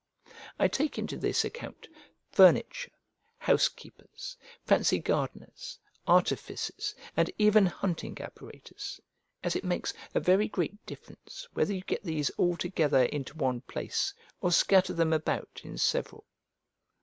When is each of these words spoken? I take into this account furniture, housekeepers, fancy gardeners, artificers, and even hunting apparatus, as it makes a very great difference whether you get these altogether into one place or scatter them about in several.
I 0.57 0.67
take 0.67 0.97
into 0.97 1.15
this 1.15 1.45
account 1.45 1.87
furniture, 2.31 2.89
housekeepers, 3.37 4.35
fancy 4.65 4.97
gardeners, 4.97 5.77
artificers, 6.07 6.95
and 7.15 7.29
even 7.37 7.67
hunting 7.67 8.17
apparatus, 8.19 8.99
as 9.43 9.55
it 9.55 9.63
makes 9.63 9.93
a 10.15 10.19
very 10.19 10.47
great 10.47 10.83
difference 10.87 11.47
whether 11.53 11.71
you 11.71 11.81
get 11.81 12.03
these 12.03 12.31
altogether 12.39 13.03
into 13.03 13.35
one 13.37 13.61
place 13.61 14.11
or 14.39 14.51
scatter 14.51 14.93
them 14.93 15.13
about 15.13 15.61
in 15.63 15.77
several. 15.77 16.25